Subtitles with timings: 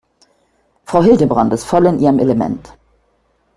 [0.85, 2.73] Frau Hildebrand ist voll in ihrem Element.